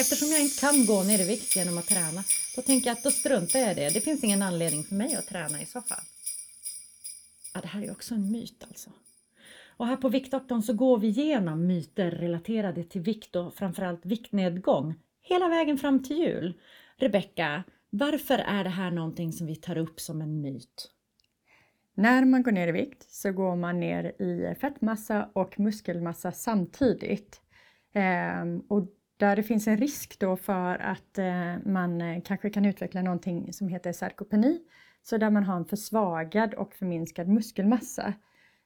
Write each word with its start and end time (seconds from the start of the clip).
eftersom 0.00 0.28
jag 0.28 0.40
inte 0.40 0.60
kan 0.60 0.86
gå 0.86 1.02
ner 1.02 1.18
i 1.18 1.24
vikt 1.24 1.56
genom 1.56 1.78
att 1.78 1.86
träna, 1.86 2.24
då 2.56 2.62
tänker 2.62 2.86
jag 2.86 2.96
att 2.96 3.02
då 3.02 3.10
struntar 3.10 3.58
jag 3.58 3.72
i 3.72 3.74
det. 3.74 3.90
Det 3.90 4.00
finns 4.00 4.24
ingen 4.24 4.42
anledning 4.42 4.84
för 4.84 4.94
mig 4.94 5.14
att 5.14 5.26
träna 5.26 5.62
i 5.62 5.66
så 5.66 5.80
fall. 5.80 6.04
Ja, 7.54 7.60
det 7.60 7.68
här 7.68 7.82
är 7.82 7.90
också 7.90 8.14
en 8.14 8.32
myt 8.32 8.64
alltså. 8.68 8.90
Och 9.76 9.86
här 9.86 9.96
på 9.96 10.08
Viktdoktorn 10.08 10.62
så 10.62 10.72
går 10.72 10.98
vi 10.98 11.08
igenom 11.08 11.66
myter 11.66 12.10
relaterade 12.10 12.84
till 12.84 13.00
vikt 13.00 13.36
och 13.36 13.54
framförallt 13.54 14.06
viktnedgång 14.06 14.94
hela 15.22 15.48
vägen 15.48 15.78
fram 15.78 16.02
till 16.02 16.18
jul. 16.18 16.54
Rebecka, 16.96 17.64
varför 17.90 18.38
är 18.38 18.64
det 18.64 18.70
här 18.70 18.90
någonting 18.90 19.32
som 19.32 19.46
vi 19.46 19.56
tar 19.56 19.78
upp 19.78 20.00
som 20.00 20.22
en 20.22 20.40
myt? 20.40 20.90
När 21.94 22.24
man 22.24 22.42
går 22.42 22.52
ner 22.52 22.68
i 22.68 22.72
vikt 22.72 23.10
så 23.10 23.32
går 23.32 23.56
man 23.56 23.80
ner 23.80 24.22
i 24.22 24.54
fettmassa 24.60 25.30
och 25.32 25.60
muskelmassa 25.60 26.32
samtidigt. 26.32 27.40
Ehm, 27.92 28.60
och 28.68 28.88
där 29.20 29.36
det 29.36 29.42
finns 29.42 29.68
en 29.68 29.76
risk 29.76 30.18
då 30.18 30.36
för 30.36 30.78
att 30.78 31.18
eh, 31.18 31.56
man 31.64 32.00
eh, 32.00 32.22
kanske 32.22 32.50
kan 32.50 32.64
utveckla 32.64 33.02
någonting 33.02 33.52
som 33.52 33.68
heter 33.68 33.92
sarkopeni, 33.92 34.60
så 35.02 35.18
där 35.18 35.30
man 35.30 35.44
har 35.44 35.56
en 35.56 35.64
försvagad 35.64 36.54
och 36.54 36.74
förminskad 36.74 37.28
muskelmassa. 37.28 38.14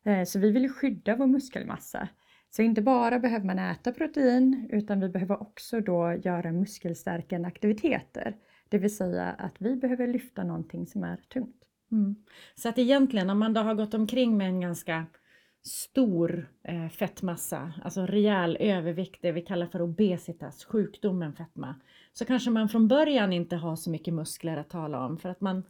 Eh, 0.04 0.24
så 0.24 0.38
vi 0.38 0.50
vill 0.50 0.72
skydda 0.72 1.16
vår 1.16 1.26
muskelmassa. 1.26 2.08
Så 2.50 2.62
inte 2.62 2.82
bara 2.82 3.18
behöver 3.18 3.46
man 3.46 3.58
äta 3.58 3.92
protein 3.92 4.68
utan 4.72 5.00
vi 5.00 5.08
behöver 5.08 5.42
också 5.42 5.80
då 5.80 6.14
göra 6.22 6.52
muskelstärkande 6.52 7.48
aktiviteter. 7.48 8.36
Det 8.68 8.78
vill 8.78 8.96
säga 8.96 9.24
att 9.24 9.54
vi 9.58 9.76
behöver 9.76 10.06
lyfta 10.06 10.44
någonting 10.44 10.86
som 10.86 11.04
är 11.04 11.16
tungt. 11.16 11.64
Mm. 11.92 12.16
Så 12.54 12.68
att 12.68 12.78
egentligen 12.78 13.30
om 13.30 13.38
man 13.38 13.54
då 13.54 13.60
har 13.60 13.74
gått 13.74 13.94
omkring 13.94 14.36
med 14.36 14.48
en 14.48 14.60
ganska 14.60 15.06
stor 15.66 16.48
eh, 16.62 16.88
fettmassa, 16.88 17.72
alltså 17.84 18.06
rejäl 18.06 18.56
övervikt, 18.60 19.22
det 19.22 19.32
vi 19.32 19.42
kallar 19.42 19.66
för 19.66 19.82
obesitas, 19.82 20.64
sjukdomen 20.64 21.32
fetma, 21.32 21.74
så 22.12 22.24
kanske 22.24 22.50
man 22.50 22.68
från 22.68 22.88
början 22.88 23.32
inte 23.32 23.56
har 23.56 23.76
så 23.76 23.90
mycket 23.90 24.14
muskler 24.14 24.56
att 24.56 24.70
tala 24.70 25.06
om 25.06 25.18
för 25.18 25.28
att 25.28 25.40
man 25.40 25.62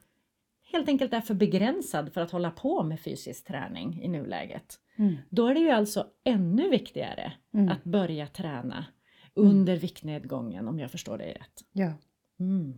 helt 0.72 0.88
enkelt 0.88 1.12
är 1.12 1.20
för 1.20 1.34
begränsad 1.34 2.12
för 2.12 2.20
att 2.20 2.30
hålla 2.30 2.50
på 2.50 2.82
med 2.82 3.00
fysisk 3.00 3.46
träning 3.46 4.02
i 4.02 4.08
nuläget. 4.08 4.80
Mm. 4.96 5.16
Då 5.30 5.46
är 5.46 5.54
det 5.54 5.60
ju 5.60 5.70
alltså 5.70 6.06
ännu 6.24 6.70
viktigare 6.70 7.32
mm. 7.54 7.68
att 7.68 7.84
börja 7.84 8.26
träna 8.26 8.86
under 9.34 9.72
mm. 9.72 9.80
viktnedgången 9.80 10.68
om 10.68 10.78
jag 10.78 10.90
förstår 10.90 11.18
dig 11.18 11.32
rätt. 11.32 11.64
Ja. 11.72 11.92
Mm. 12.40 12.74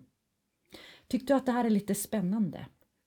Tyckte 1.08 1.32
du 1.32 1.36
att 1.36 1.46
det 1.46 1.52
här 1.52 1.64
är 1.64 1.70
lite 1.70 1.94
spännande? 1.94 2.66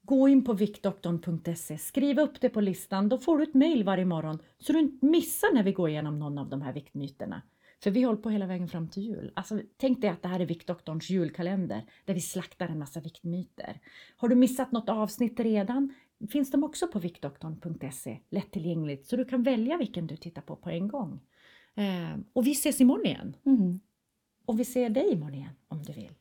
Gå 0.09 0.29
in 0.29 0.43
på 0.43 0.53
viktdoktorn.se, 0.53 1.77
skriv 1.77 2.19
upp 2.19 2.41
det 2.41 2.49
på 2.49 2.61
listan, 2.61 3.09
då 3.09 3.17
får 3.17 3.37
du 3.37 3.43
ett 3.43 3.53
mail 3.53 3.83
varje 3.83 4.05
morgon 4.05 4.39
så 4.59 4.73
du 4.73 4.79
inte 4.79 5.05
missar 5.05 5.53
när 5.53 5.63
vi 5.63 5.71
går 5.71 5.89
igenom 5.89 6.19
någon 6.19 6.37
av 6.37 6.49
de 6.49 6.61
här 6.61 6.73
viktmyterna. 6.73 7.41
För 7.83 7.91
vi 7.91 8.01
håller 8.01 8.21
på 8.21 8.29
hela 8.29 8.45
vägen 8.45 8.67
fram 8.67 8.89
till 8.89 9.03
jul. 9.03 9.31
Alltså, 9.35 9.61
tänk 9.77 10.01
dig 10.01 10.09
att 10.09 10.21
det 10.21 10.27
här 10.27 10.39
är 10.39 10.45
Viktdoktorns 10.45 11.09
julkalender 11.09 11.85
där 12.05 12.13
vi 12.13 12.21
slaktar 12.21 12.67
en 12.67 12.79
massa 12.79 12.99
viktmyter. 12.99 13.79
Har 14.17 14.27
du 14.27 14.35
missat 14.35 14.71
något 14.71 14.89
avsnitt 14.89 15.39
redan 15.39 15.93
finns 16.31 16.51
de 16.51 16.63
också 16.63 16.87
på 16.87 16.99
viktdoktorn.se, 16.99 18.19
lättillgängligt, 18.29 19.07
så 19.07 19.15
du 19.15 19.25
kan 19.25 19.43
välja 19.43 19.77
vilken 19.77 20.07
du 20.07 20.17
tittar 20.17 20.41
på 20.41 20.55
på 20.55 20.69
en 20.69 20.87
gång. 20.87 21.19
Eh, 21.75 22.19
och 22.33 22.47
vi 22.47 22.51
ses 22.51 22.81
imorgon 22.81 23.05
igen. 23.05 23.35
Mm. 23.45 23.79
Och 24.45 24.59
vi 24.59 24.65
ser 24.65 24.89
dig 24.89 25.11
imorgon 25.11 25.35
igen 25.35 25.55
om 25.67 25.83
du 25.83 25.93
vill. 25.93 26.13